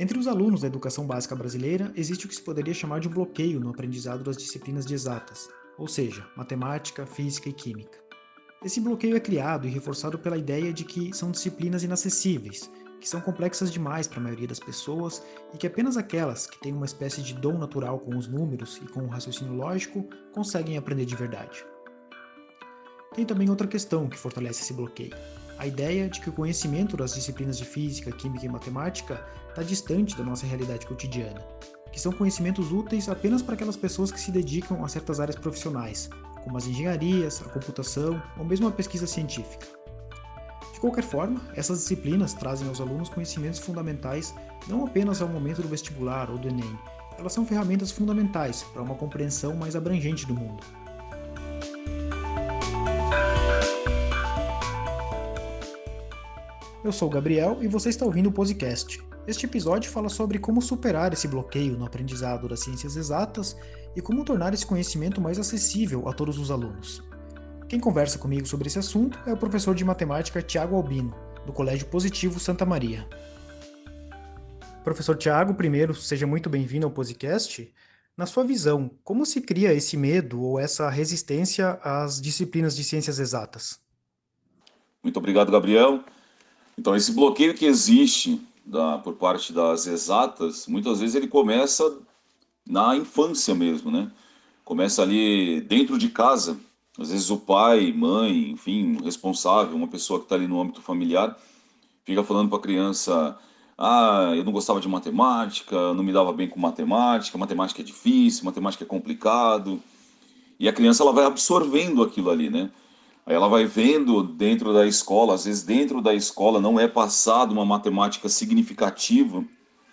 [0.00, 3.60] Entre os alunos da educação básica brasileira, existe o que se poderia chamar de bloqueio
[3.60, 7.98] no aprendizado das disciplinas de exatas, ou seja, matemática, física e química.
[8.64, 13.20] Esse bloqueio é criado e reforçado pela ideia de que são disciplinas inacessíveis, que são
[13.20, 17.20] complexas demais para a maioria das pessoas e que apenas aquelas que têm uma espécie
[17.20, 21.62] de dom natural com os números e com o raciocínio lógico conseguem aprender de verdade.
[23.14, 25.14] Tem também outra questão que fortalece esse bloqueio:
[25.60, 30.16] a ideia de que o conhecimento das disciplinas de física, química e matemática está distante
[30.16, 31.46] da nossa realidade cotidiana,
[31.92, 36.08] que são conhecimentos úteis apenas para aquelas pessoas que se dedicam a certas áreas profissionais,
[36.42, 39.66] como as engenharias, a computação ou mesmo a pesquisa científica.
[40.72, 44.34] De qualquer forma, essas disciplinas trazem aos alunos conhecimentos fundamentais
[44.66, 46.78] não apenas ao momento do vestibular ou do Enem,
[47.18, 50.64] elas são ferramentas fundamentais para uma compreensão mais abrangente do mundo.
[56.82, 59.04] Eu sou o Gabriel e você está ouvindo o podcast.
[59.26, 63.54] Este episódio fala sobre como superar esse bloqueio no aprendizado das ciências exatas
[63.94, 67.02] e como tornar esse conhecimento mais acessível a todos os alunos.
[67.68, 71.14] Quem conversa comigo sobre esse assunto é o professor de matemática Tiago Albino,
[71.44, 73.06] do Colégio Positivo Santa Maria.
[74.82, 77.70] Professor Tiago, primeiro, seja muito bem-vindo ao podcast.
[78.16, 83.18] Na sua visão, como se cria esse medo ou essa resistência às disciplinas de ciências
[83.18, 83.78] exatas?
[85.02, 86.02] Muito obrigado, Gabriel.
[86.80, 91.98] Então, esse bloqueio que existe da, por parte das exatas, muitas vezes ele começa
[92.66, 94.10] na infância mesmo, né?
[94.64, 96.58] Começa ali dentro de casa,
[96.98, 101.38] às vezes o pai, mãe, enfim, responsável, uma pessoa que está ali no âmbito familiar,
[102.02, 103.38] fica falando para a criança:
[103.76, 108.46] ah, eu não gostava de matemática, não me dava bem com matemática, matemática é difícil,
[108.46, 109.82] matemática é complicado.
[110.58, 112.70] E a criança ela vai absorvendo aquilo ali, né?
[113.30, 117.52] Aí ela vai vendo dentro da escola, às vezes dentro da escola não é passado
[117.52, 119.44] uma matemática significativa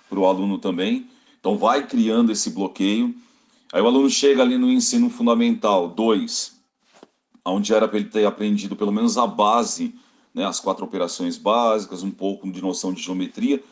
[0.10, 1.08] para o aluno também,
[1.40, 3.14] então vai criando esse bloqueio.
[3.72, 6.60] Aí o aluno chega ali no ensino fundamental 2,
[7.46, 9.94] onde era para ele ter aprendido pelo menos a base,
[10.34, 13.64] né, as quatro operações básicas, um pouco de noção de geometria,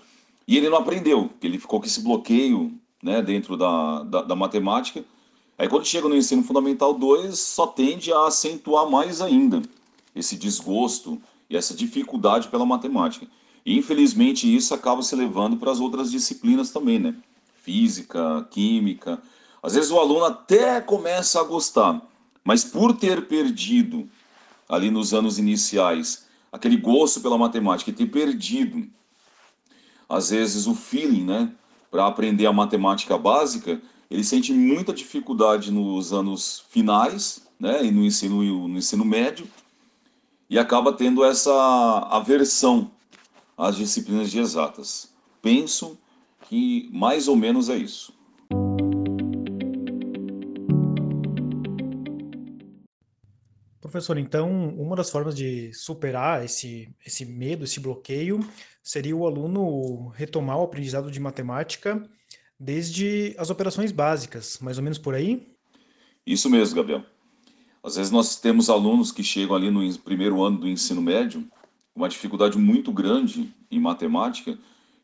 [0.47, 5.03] e ele não aprendeu, ele ficou com esse bloqueio né, dentro da, da, da matemática,
[5.57, 9.61] Aí quando chega no ensino fundamental 2, só tende a acentuar mais ainda
[10.15, 13.27] esse desgosto e essa dificuldade pela matemática.
[13.65, 17.15] E infelizmente isso acaba se levando para as outras disciplinas também, né?
[17.63, 19.21] Física, química.
[19.63, 22.01] Às vezes o aluno até começa a gostar,
[22.43, 24.07] mas por ter perdido
[24.69, 28.87] ali nos anos iniciais aquele gosto pela matemática e ter perdido
[30.07, 31.51] às vezes o feeling, né,
[31.89, 38.03] para aprender a matemática básica, ele sente muita dificuldade nos anos finais, né, e no
[38.03, 39.47] ensino, no ensino médio,
[40.49, 41.51] e acaba tendo essa
[42.11, 42.91] aversão
[43.57, 45.13] às disciplinas de exatas.
[45.41, 45.97] Penso
[46.41, 48.13] que mais ou menos é isso.
[53.81, 58.39] Professor, então, uma das formas de superar esse, esse medo, esse bloqueio,
[58.83, 62.03] seria o aluno retomar o aprendizado de matemática
[62.59, 65.45] desde as operações básicas, mais ou menos por aí?
[66.25, 67.03] Isso mesmo, Gabriel.
[67.83, 71.47] Às vezes nós temos alunos que chegam ali no primeiro ano do ensino médio
[71.95, 74.57] uma dificuldade muito grande em matemática,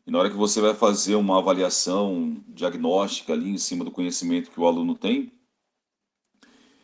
[0.06, 4.50] e na hora que você vai fazer uma avaliação diagnóstica ali em cima do conhecimento
[4.50, 5.32] que o aluno tem,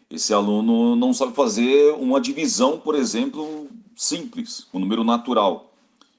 [0.09, 5.75] esse aluno não sabe fazer uma divisão, por exemplo, simples, com número natural.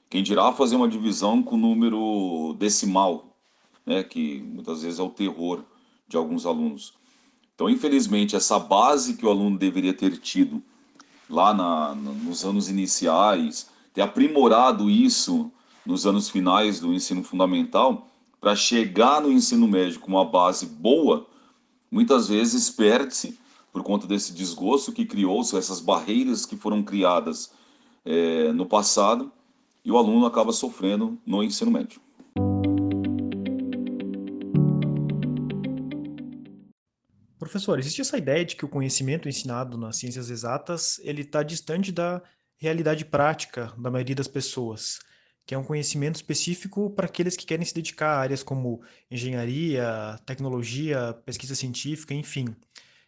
[0.08, 3.29] Quem dirá fazer uma divisão com número decimal,
[3.84, 5.64] né, que muitas vezes é o terror
[6.06, 6.94] de alguns alunos.
[7.54, 10.62] Então, infelizmente, essa base que o aluno deveria ter tido
[11.28, 15.50] lá na, nos anos iniciais, ter aprimorado isso
[15.84, 18.08] nos anos finais do ensino fundamental,
[18.40, 21.26] para chegar no ensino médio com uma base boa,
[21.90, 23.38] muitas vezes perde-se
[23.72, 27.52] por conta desse desgosto que criou-se, essas barreiras que foram criadas
[28.04, 29.30] é, no passado,
[29.84, 32.00] e o aluno acaba sofrendo no ensino médio.
[37.50, 41.90] Professor, existe essa ideia de que o conhecimento ensinado nas ciências exatas ele está distante
[41.90, 42.22] da
[42.56, 45.00] realidade prática da maioria das pessoas,
[45.44, 48.80] que é um conhecimento específico para aqueles que querem se dedicar a áreas como
[49.10, 52.54] engenharia, tecnologia, pesquisa científica, enfim.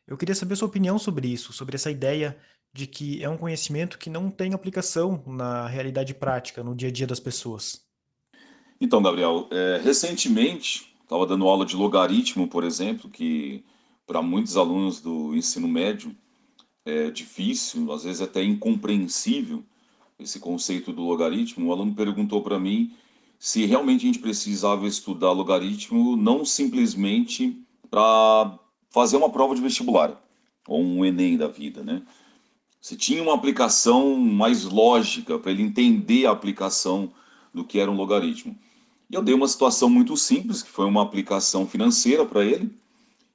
[0.08, 2.36] Eu queria saber a sua opinião sobre isso, sobre essa ideia
[2.72, 6.92] de que é um conhecimento que não tem aplicação na realidade prática, no dia a
[6.92, 7.86] dia das pessoas.
[8.80, 13.64] Então, Gabriel, é, recentemente estava dando aula de logaritmo, por exemplo, que
[14.06, 16.14] para muitos alunos do ensino médio
[16.84, 19.62] é difícil, às vezes até incompreensível
[20.18, 21.68] esse conceito do logaritmo.
[21.68, 22.92] Um aluno perguntou para mim
[23.38, 27.60] se realmente a gente precisava estudar logaritmo não simplesmente
[27.90, 28.58] para
[28.90, 30.20] fazer uma prova de vestibular
[30.66, 32.02] ou um Enem da vida, né?
[32.80, 37.12] Se tinha uma aplicação mais lógica para ele entender a aplicação
[37.54, 38.56] do que era um logaritmo.
[39.10, 42.70] E eu dei uma situação muito simples, que foi uma aplicação financeira para ele.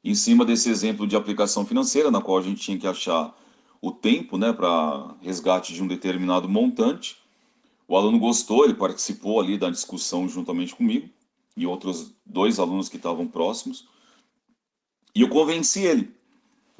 [0.07, 3.37] Em cima desse exemplo de aplicação financeira, na qual a gente tinha que achar
[3.81, 7.17] o tempo né, para resgate de um determinado montante.
[7.85, 11.09] O aluno gostou, ele participou ali da discussão juntamente comigo
[11.57, 13.85] e outros dois alunos que estavam próximos.
[15.13, 16.09] E eu convenci ele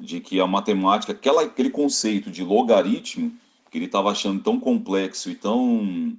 [0.00, 3.36] de que a matemática, aquela, aquele conceito de logaritmo,
[3.70, 6.16] que ele estava achando tão complexo e tão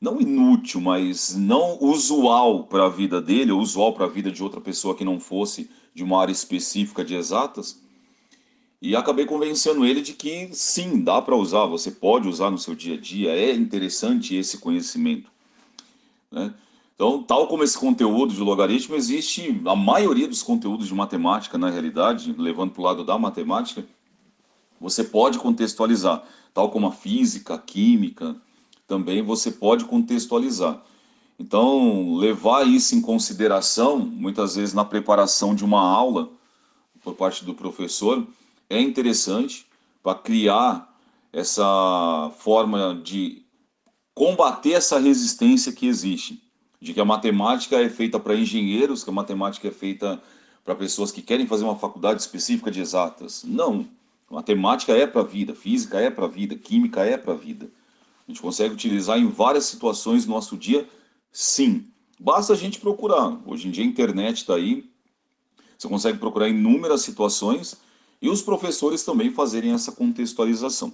[0.00, 4.42] não inútil, mas não usual para a vida dele, ou usual para a vida de
[4.42, 7.80] outra pessoa que não fosse de uma área específica de exatas,
[8.80, 12.74] e acabei convencendo ele de que sim, dá para usar, você pode usar no seu
[12.74, 15.30] dia a dia, é interessante esse conhecimento.
[16.30, 16.52] Né?
[16.94, 21.70] Então, tal como esse conteúdo de logaritmo, existe a maioria dos conteúdos de matemática, na
[21.70, 23.84] realidade, levando para o lado da matemática,
[24.80, 26.22] você pode contextualizar,
[26.52, 28.36] tal como a física, a química,
[28.86, 30.82] também você pode contextualizar.
[31.38, 36.30] Então, levar isso em consideração, muitas vezes na preparação de uma aula,
[37.02, 38.26] por parte do professor,
[38.70, 39.66] é interessante
[40.02, 40.96] para criar
[41.32, 43.44] essa forma de
[44.14, 46.42] combater essa resistência que existe,
[46.80, 50.20] de que a matemática é feita para engenheiros, que a matemática é feita
[50.64, 53.44] para pessoas que querem fazer uma faculdade específica de exatas.
[53.44, 53.86] Não,
[54.30, 57.70] matemática é para a vida, física é para a vida, química é para a vida.
[58.26, 60.88] A gente consegue utilizar em várias situações do nosso dia,
[61.30, 61.86] sim.
[62.18, 63.40] Basta a gente procurar.
[63.46, 64.90] Hoje em dia a internet está aí,
[65.78, 67.76] você consegue procurar inúmeras situações
[68.20, 70.92] e os professores também fazerem essa contextualização.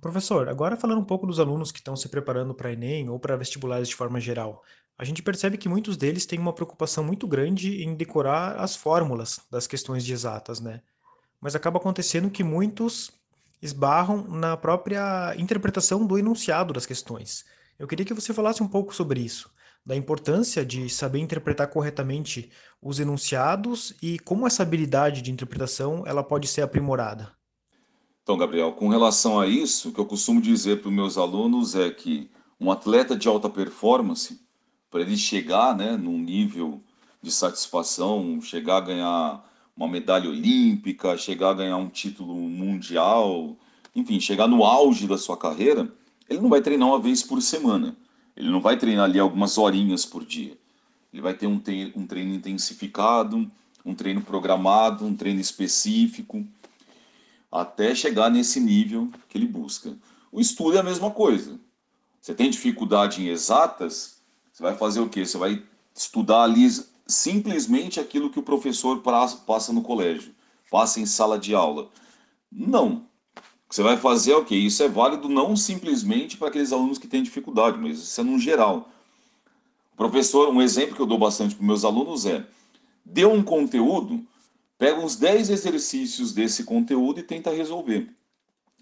[0.00, 3.36] Professor, agora falando um pouco dos alunos que estão se preparando para Enem ou para
[3.36, 4.64] vestibulares de forma geral,
[4.98, 9.40] a gente percebe que muitos deles têm uma preocupação muito grande em decorar as fórmulas
[9.50, 10.80] das questões de exatas, né?
[11.46, 13.12] Mas acaba acontecendo que muitos
[13.62, 17.44] esbarram na própria interpretação do enunciado das questões.
[17.78, 19.48] Eu queria que você falasse um pouco sobre isso
[19.86, 22.50] da importância de saber interpretar corretamente
[22.82, 27.32] os enunciados e como essa habilidade de interpretação ela pode ser aprimorada.
[28.24, 31.76] Então, Gabriel, com relação a isso, o que eu costumo dizer para os meus alunos
[31.76, 32.28] é que
[32.58, 34.40] um atleta de alta performance,
[34.90, 36.82] para ele chegar né, num nível
[37.22, 43.56] de satisfação, chegar a ganhar uma medalha olímpica, chegar a ganhar um título mundial,
[43.94, 45.92] enfim, chegar no auge da sua carreira,
[46.28, 47.96] ele não vai treinar uma vez por semana.
[48.36, 50.56] Ele não vai treinar ali algumas horinhas por dia.
[51.12, 51.62] Ele vai ter um,
[51.94, 53.50] um treino intensificado,
[53.84, 56.44] um treino programado, um treino específico,
[57.50, 59.96] até chegar nesse nível que ele busca.
[60.32, 61.58] O estudo é a mesma coisa.
[62.20, 64.20] Você tem dificuldade em exatas,
[64.52, 65.24] você vai fazer o quê?
[65.24, 65.62] Você vai
[65.94, 66.66] estudar ali
[67.06, 69.00] simplesmente aquilo que o professor
[69.46, 70.34] passa no colégio,
[70.70, 71.88] passa em sala de aula.
[72.50, 73.06] Não.
[73.68, 77.22] Você vai fazer o okay, Isso é válido não simplesmente para aqueles alunos que têm
[77.22, 78.88] dificuldade, mas isso é no geral.
[79.92, 82.46] O professor, um exemplo que eu dou bastante para meus alunos é:
[83.04, 84.24] deu um conteúdo,
[84.78, 88.14] pega uns 10 exercícios desse conteúdo e tenta resolver.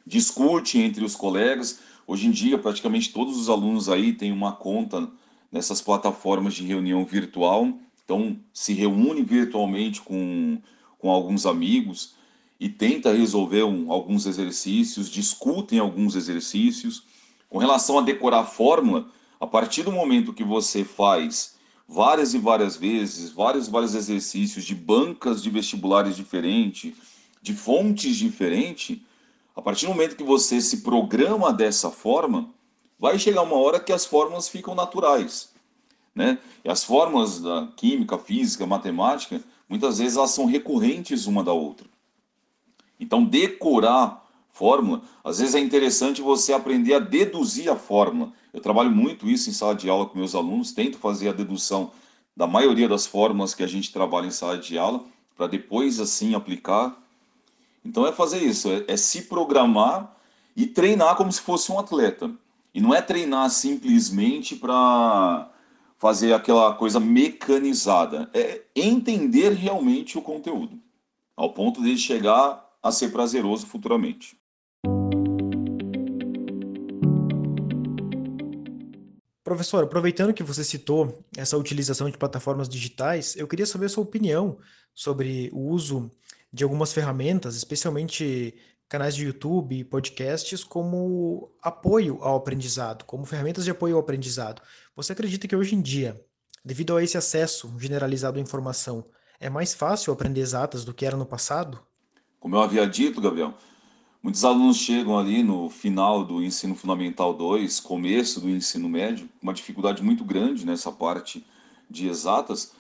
[0.06, 1.80] Discute entre os colegas.
[2.06, 5.08] Hoje em dia, praticamente todos os alunos aí têm uma conta
[5.50, 7.72] nessas plataformas de reunião virtual.
[8.04, 10.58] Então, se reúne virtualmente com,
[10.98, 12.14] com alguns amigos
[12.60, 17.04] e tenta resolver um, alguns exercícios, discutem alguns exercícios.
[17.48, 19.08] Com relação a decorar a fórmula,
[19.40, 21.54] a partir do momento que você faz
[21.88, 26.94] várias e várias vezes, vários vários exercícios de bancas de vestibulares diferentes,
[27.40, 28.98] de fontes diferentes,
[29.54, 32.50] a partir do momento que você se programa dessa forma,
[32.98, 35.53] vai chegar uma hora que as fórmulas ficam naturais.
[36.14, 36.38] Né?
[36.64, 41.86] E as fórmulas da química, física, matemática, muitas vezes elas são recorrentes uma da outra.
[43.00, 48.32] Então, decorar fórmula, às vezes é interessante você aprender a deduzir a fórmula.
[48.52, 51.90] Eu trabalho muito isso em sala de aula com meus alunos, tento fazer a dedução
[52.36, 55.04] da maioria das fórmulas que a gente trabalha em sala de aula,
[55.36, 56.96] para depois assim aplicar.
[57.84, 60.14] Então é fazer isso, é, é se programar
[60.56, 62.30] e treinar como se fosse um atleta.
[62.72, 65.48] E não é treinar simplesmente para
[66.04, 70.78] fazer aquela coisa mecanizada, é entender realmente o conteúdo,
[71.34, 74.36] ao ponto de chegar a ser prazeroso futuramente.
[79.42, 84.04] Professor, aproveitando que você citou essa utilização de plataformas digitais, eu queria saber a sua
[84.04, 84.58] opinião
[84.94, 86.10] sobre o uso
[86.52, 88.54] de algumas ferramentas, especialmente
[88.88, 94.62] canais de YouTube e podcasts, como apoio ao aprendizado, como ferramentas de apoio ao aprendizado.
[94.94, 96.20] Você acredita que hoje em dia,
[96.64, 99.06] devido a esse acesso generalizado à informação,
[99.40, 101.80] é mais fácil aprender exatas do que era no passado?
[102.38, 103.54] Como eu havia dito, Gabriel,
[104.22, 109.54] muitos alunos chegam ali no final do ensino fundamental 2, começo do ensino médio, uma
[109.54, 111.44] dificuldade muito grande nessa parte
[111.90, 112.72] de exatas.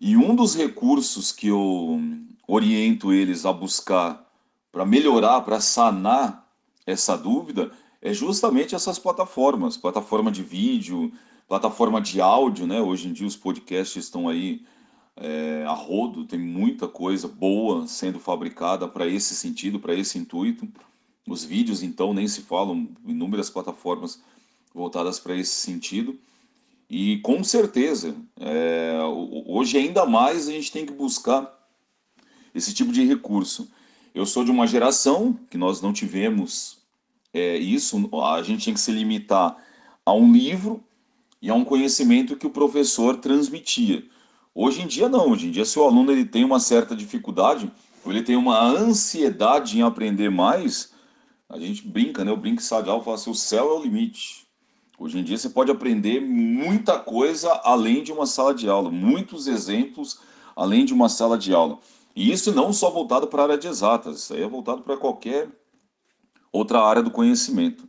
[0.00, 2.00] E um dos recursos que eu
[2.46, 4.23] oriento eles a buscar
[4.74, 6.50] para melhorar, para sanar
[6.84, 7.70] essa dúvida,
[8.02, 11.12] é justamente essas plataformas, plataforma de vídeo,
[11.48, 12.82] plataforma de áudio, né?
[12.82, 14.62] Hoje em dia os podcasts estão aí
[15.16, 20.68] é, a rodo, tem muita coisa boa sendo fabricada para esse sentido, para esse intuito.
[21.24, 24.20] Os vídeos, então, nem se falam, inúmeras plataformas
[24.74, 26.18] voltadas para esse sentido.
[26.90, 28.98] E com certeza, é,
[29.46, 31.48] hoje ainda mais a gente tem que buscar
[32.52, 33.70] esse tipo de recurso.
[34.14, 36.78] Eu sou de uma geração que nós não tivemos
[37.32, 39.56] é, isso, a gente tinha que se limitar
[40.06, 40.80] a um livro
[41.42, 44.04] e a um conhecimento que o professor transmitia.
[44.54, 47.68] Hoje em dia não, hoje em dia se o aluno ele tem uma certa dificuldade,
[48.04, 50.92] ou ele tem uma ansiedade em aprender mais,
[51.48, 52.30] a gente brinca, né?
[52.30, 54.46] Eu brinco Sagal fala assim, o céu é o limite.
[54.96, 59.48] Hoje em dia você pode aprender muita coisa além de uma sala de aula, muitos
[59.48, 60.20] exemplos
[60.54, 61.80] além de uma sala de aula.
[62.14, 64.96] E isso não só voltado para a área de exatas, isso aí é voltado para
[64.96, 65.48] qualquer
[66.52, 67.88] outra área do conhecimento.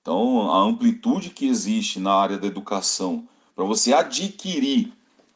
[0.00, 4.92] Então, a amplitude que existe na área da educação para você adquirir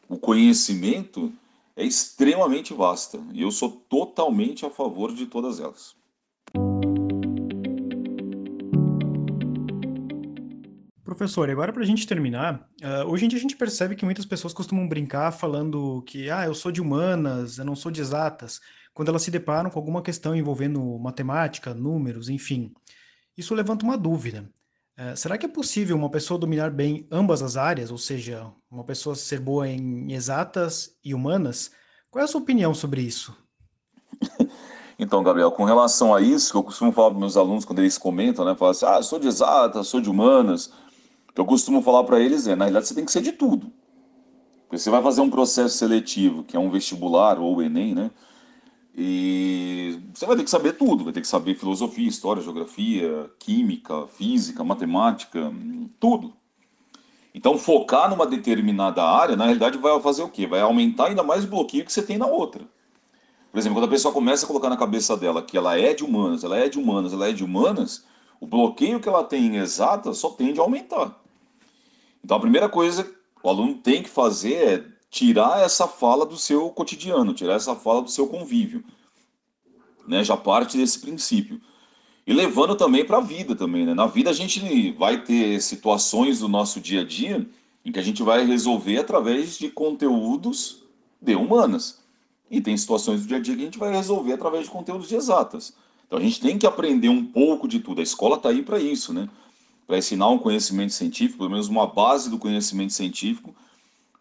[0.09, 1.33] o conhecimento
[1.75, 3.19] é extremamente vasta.
[3.33, 5.97] E eu sou totalmente a favor de todas elas.
[11.15, 14.05] Professor, e agora para a gente terminar, uh, hoje em dia a gente percebe que
[14.05, 18.01] muitas pessoas costumam brincar falando que, ah, eu sou de humanas, eu não sou de
[18.01, 18.61] exatas,
[18.95, 22.73] quando elas se deparam com alguma questão envolvendo matemática, números, enfim.
[23.37, 24.51] Isso levanta uma dúvida.
[24.99, 28.85] Uh, será que é possível uma pessoa dominar bem ambas as áreas, ou seja, uma
[28.85, 31.73] pessoa ser boa em exatas e humanas?
[32.11, 33.37] Qual é a sua opinião sobre isso?
[34.99, 37.99] Então, Gabriel, com relação a isso, que eu costumo falar para meus alunos quando eles
[37.99, 38.55] comentam, né?
[38.55, 40.71] Falam assim, ah, sou de exatas, sou de humanas
[41.35, 43.73] que eu costumo falar para eles é, na realidade você tem que ser de tudo.
[44.63, 48.11] Porque você vai fazer um processo seletivo, que é um vestibular ou o Enem, né?
[48.95, 54.07] E você vai ter que saber tudo, vai ter que saber filosofia, história, geografia, química,
[54.07, 55.53] física, matemática,
[55.99, 56.35] tudo.
[57.35, 60.47] Então, focar numa determinada área, na realidade, vai fazer o quê?
[60.47, 62.63] Vai aumentar ainda mais o bloqueio que você tem na outra.
[63.51, 66.05] Por exemplo, quando a pessoa começa a colocar na cabeça dela que ela é de
[66.05, 68.05] humanas, ela é de humanas, ela é de humanas,
[68.41, 71.22] o bloqueio que ela tem em exata só tende a aumentar.
[72.25, 73.13] Então a primeira coisa que
[73.43, 78.03] o aluno tem que fazer é tirar essa fala do seu cotidiano, tirar essa fala
[78.03, 78.85] do seu convívio.
[80.07, 80.25] Né?
[80.25, 81.61] Já parte desse princípio.
[82.27, 83.95] E levando também para a vida também, né?
[83.95, 87.45] Na vida a gente vai ter situações do nosso dia a dia
[87.85, 90.85] em que a gente vai resolver através de conteúdos
[91.21, 92.01] de humanas.
[92.49, 95.09] E tem situações do dia a dia que a gente vai resolver através de conteúdos
[95.09, 95.75] de exatas.
[96.07, 98.01] Então a gente tem que aprender um pouco de tudo.
[98.01, 99.29] A escola está aí para isso, né?
[99.87, 103.55] Para ensinar um conhecimento científico, pelo menos uma base do conhecimento científico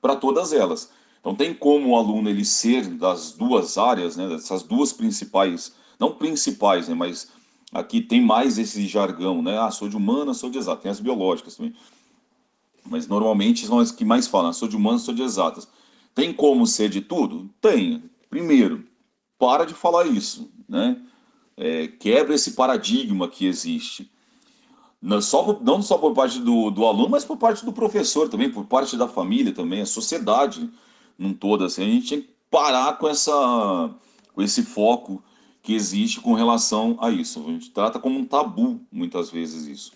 [0.02, 0.92] para todas elas.
[1.20, 6.16] Então tem como o aluno ele ser das duas áreas, né, dessas duas principais, não
[6.16, 7.30] principais, né, mas
[7.72, 9.58] aqui tem mais esse jargão, né?
[9.58, 11.74] Ah, sou de humana, sou de exatas, tem as biológicas também.
[12.84, 15.68] Mas normalmente são as que mais falam, ah, sou de humanas, sou de exatas.
[16.14, 17.50] Tem como ser de tudo?
[17.62, 18.04] Tem.
[18.30, 18.86] Primeiro,
[19.38, 21.02] para de falar isso, né?
[21.56, 24.11] É, quebra esse paradigma que existe.
[25.02, 28.52] Não só, não só por parte do, do aluno, mas por parte do professor também,
[28.52, 30.70] por parte da família também, a sociedade
[31.18, 31.64] num todo.
[31.64, 33.90] Assim, a gente tem que parar com, essa,
[34.34, 35.24] com esse foco
[35.64, 37.44] que existe com relação a isso.
[37.48, 39.94] A gente trata como um tabu, muitas vezes, isso.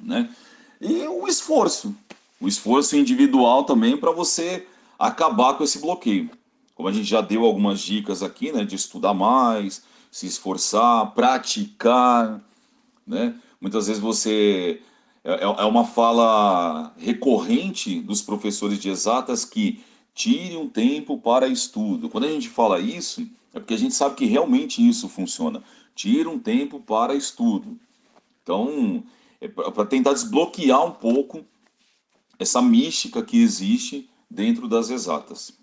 [0.00, 0.30] Né?
[0.80, 1.94] E o esforço.
[2.40, 4.66] O esforço individual também para você
[4.98, 6.30] acabar com esse bloqueio.
[6.74, 12.40] Como a gente já deu algumas dicas aqui, né, de estudar mais, se esforçar, praticar,
[13.06, 13.34] né?
[13.64, 14.82] Muitas vezes você.
[15.24, 19.82] É, é, é uma fala recorrente dos professores de exatas que
[20.14, 22.10] tire um tempo para estudo.
[22.10, 25.62] Quando a gente fala isso, é porque a gente sabe que realmente isso funciona.
[25.94, 27.78] Tira um tempo para estudo.
[28.42, 29.02] Então,
[29.40, 31.42] é para tentar desbloquear um pouco
[32.38, 35.58] essa mística que existe dentro das exatas.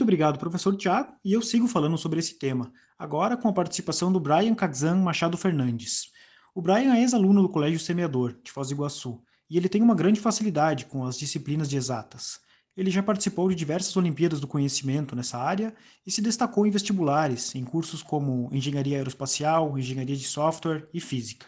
[0.00, 4.10] Muito obrigado, professor Tiago, e eu sigo falando sobre esse tema, agora com a participação
[4.10, 6.10] do Brian Kazan Machado Fernandes.
[6.54, 9.94] O Brian é ex-aluno do Colégio Semeador, de Foz do Iguaçu, e ele tem uma
[9.94, 12.40] grande facilidade com as disciplinas de exatas.
[12.74, 15.74] Ele já participou de diversas Olimpíadas do Conhecimento nessa área
[16.06, 21.44] e se destacou em vestibulares, em cursos como Engenharia Aeroespacial, Engenharia de Software e Física.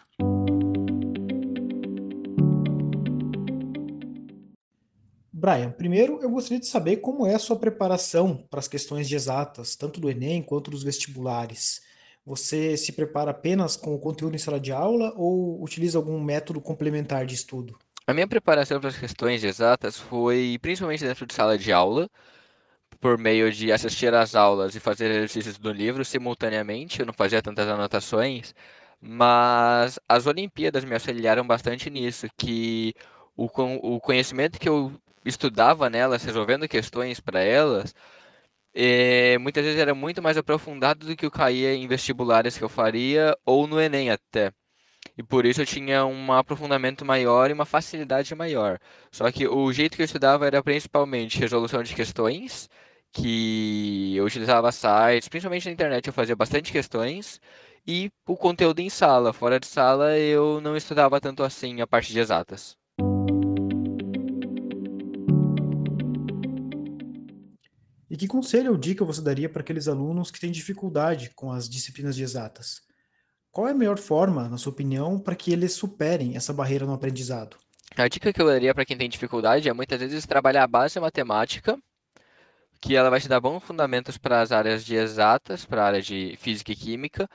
[5.43, 9.15] Brian, primeiro eu gostaria de saber como é a sua preparação para as questões de
[9.17, 11.81] exatas, tanto do Enem quanto dos vestibulares.
[12.25, 16.61] Você se prepara apenas com o conteúdo em sala de aula ou utiliza algum método
[16.61, 17.77] complementar de estudo?
[18.07, 22.09] A minha preparação para as questões exatas foi principalmente dentro de sala de aula,
[23.01, 27.01] por meio de assistir às aulas e fazer exercícios do livro simultaneamente.
[27.01, 28.55] Eu não fazia tantas anotações,
[29.01, 32.95] mas as Olimpíadas me auxiliaram bastante nisso, que
[33.35, 33.45] o,
[33.95, 34.91] o conhecimento que eu
[35.25, 37.93] estudava nelas, resolvendo questões para elas,
[38.73, 42.69] é, muitas vezes era muito mais aprofundado do que o caía em vestibulares que eu
[42.69, 44.51] faria ou no Enem até.
[45.17, 48.79] E por isso eu tinha um aprofundamento maior e uma facilidade maior.
[49.11, 52.69] Só que o jeito que eu estudava era principalmente resolução de questões,
[53.11, 57.39] que eu utilizava sites, principalmente na internet eu fazia bastante questões,
[57.85, 59.33] e o conteúdo em sala.
[59.33, 62.77] Fora de sala eu não estudava tanto assim a parte de exatas.
[68.13, 71.67] E que conselho ou dica você daria para aqueles alunos que têm dificuldade com as
[71.67, 72.81] disciplinas de exatas?
[73.51, 76.93] Qual é a melhor forma, na sua opinião, para que eles superem essa barreira no
[76.93, 77.57] aprendizado?
[77.97, 80.99] A dica que eu daria para quem tem dificuldade é muitas vezes trabalhar a base
[80.99, 81.75] matemática,
[82.79, 86.01] que ela vai te dar bons fundamentos para as áreas de exatas, para a área
[86.03, 87.27] de física e química,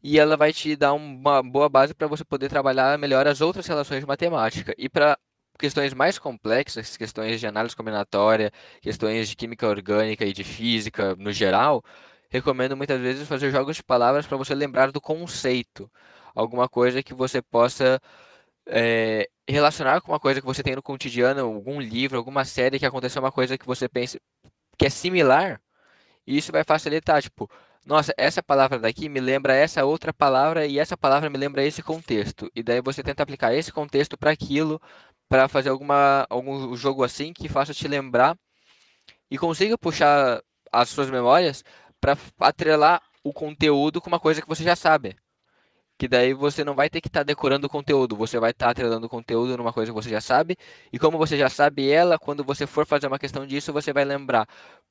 [0.00, 3.66] e ela vai te dar uma boa base para você poder trabalhar melhor as outras
[3.66, 4.76] relações de matemática.
[4.78, 5.18] E para
[5.60, 8.50] questões mais complexas, questões de análise combinatória,
[8.80, 11.84] questões de química orgânica e de física no geral,
[12.30, 15.90] recomendo muitas vezes fazer jogos de palavras para você lembrar do conceito.
[16.34, 18.00] Alguma coisa que você possa
[18.66, 22.86] é, relacionar com uma coisa que você tem no cotidiano, algum livro, alguma série que
[22.86, 24.18] aconteceu uma coisa que você pensa
[24.78, 25.60] que é similar,
[26.26, 27.50] e isso vai facilitar, tipo,
[27.84, 31.82] nossa, essa palavra daqui me lembra essa outra palavra e essa palavra me lembra esse
[31.82, 32.50] contexto.
[32.54, 34.80] E daí você tenta aplicar esse contexto para aquilo
[35.30, 38.36] para fazer alguma, algum jogo assim que faça te lembrar
[39.30, 41.64] e consiga puxar as suas memórias
[42.00, 45.16] para atrelar o conteúdo com uma coisa que você já sabe.
[45.96, 48.66] Que daí você não vai ter que estar tá decorando o conteúdo, você vai estar
[48.66, 50.56] tá atrelando o conteúdo numa coisa que você já sabe,
[50.92, 54.04] e como você já sabe ela, quando você for fazer uma questão disso, você vai
[54.04, 54.48] lembrar.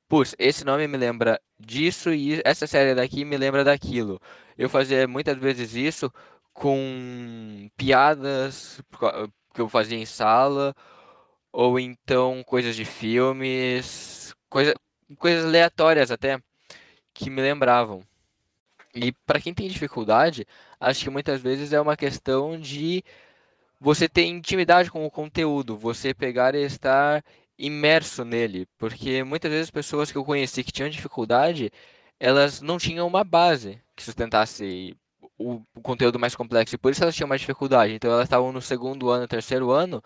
[0.08, 4.18] Putz, esse nome me lembra disso e essa série daqui me lembra daquilo.
[4.56, 6.10] Eu fazia muitas vezes isso
[6.54, 8.80] com piadas
[9.54, 10.74] que eu fazia em sala,
[11.52, 14.74] ou então coisas de filmes, coisa,
[15.18, 16.40] coisas aleatórias até,
[17.14, 18.02] que me lembravam.
[18.94, 20.46] E para quem tem dificuldade,
[20.80, 23.04] acho que muitas vezes é uma questão de
[23.80, 27.24] você ter intimidade com o conteúdo, você pegar e estar
[27.58, 31.70] imerso nele, porque muitas vezes pessoas que eu conheci que tinham dificuldade,
[32.18, 34.96] elas não tinham uma base que sustentasse
[35.40, 37.94] o, o conteúdo mais complexo, e por isso elas tinham mais dificuldade.
[37.94, 40.02] Então elas estavam no segundo ano, terceiro ano,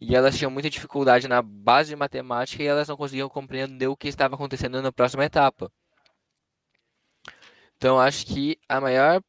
[0.00, 3.96] e elas tinham muita dificuldade na base de matemática e elas não conseguiam compreender o
[3.96, 5.70] que estava acontecendo na próxima etapa.
[7.76, 9.22] Então acho que a maior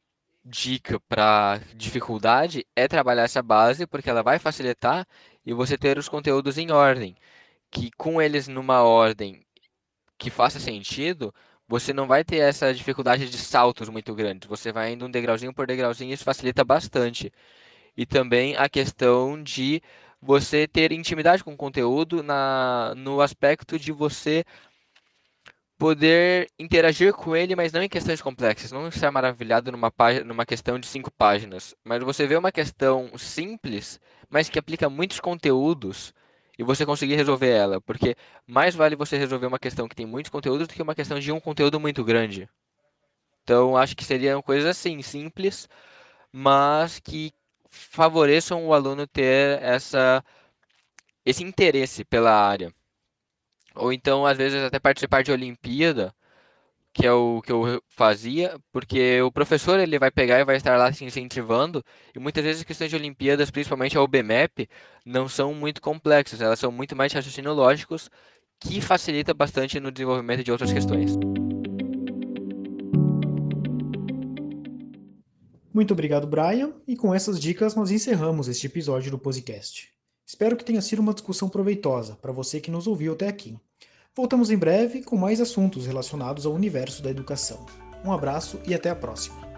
[0.44, 5.06] dica para dificuldade é trabalhar essa base, porque ela vai facilitar
[5.44, 7.16] e você ter os conteúdos em ordem,
[7.70, 9.44] que com eles numa ordem
[10.18, 11.34] que faça sentido,
[11.70, 14.48] você não vai ter essa dificuldade de saltos muito grandes.
[14.48, 17.32] Você vai indo um degrauzinho por degrauzinho, isso facilita bastante.
[17.96, 19.80] E também a questão de
[20.20, 24.44] você ter intimidade com o conteúdo na, no aspecto de você
[25.78, 28.72] poder interagir com ele, mas não em questões complexas.
[28.72, 31.76] Não estar maravilhado numa, página, numa questão de cinco páginas.
[31.84, 36.12] Mas você vê uma questão simples, mas que aplica muitos conteúdos
[36.60, 38.14] e você conseguir resolver ela, porque
[38.46, 41.32] mais vale você resolver uma questão que tem muitos conteúdos do que uma questão de
[41.32, 42.46] um conteúdo muito grande.
[43.42, 45.66] Então, acho que seriam coisas assim, simples,
[46.30, 47.32] mas que
[47.70, 50.22] favoreçam o aluno ter essa
[51.24, 52.70] esse interesse pela área.
[53.74, 56.14] Ou então, às vezes, até participar de Olimpíada,
[56.92, 60.76] que é o que eu fazia, porque o professor ele vai pegar e vai estar
[60.76, 64.68] lá se incentivando, e muitas vezes as questões de Olimpíadas, principalmente a OBMEP,
[65.06, 68.10] não são muito complexas, elas são muito mais raciocínio lógicos,
[68.58, 71.16] que facilita bastante no desenvolvimento de outras questões.
[75.72, 79.88] Muito obrigado, Brian, e com essas dicas nós encerramos este episódio do podcast.
[80.26, 83.56] Espero que tenha sido uma discussão proveitosa para você que nos ouviu até aqui.
[84.16, 87.64] Voltamos em breve com mais assuntos relacionados ao universo da educação.
[88.04, 89.49] Um abraço e até a próxima.